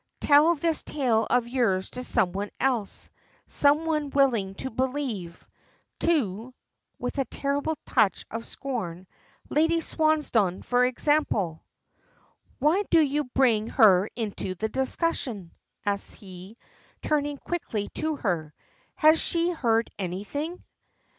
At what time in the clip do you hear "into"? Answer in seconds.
14.15-14.55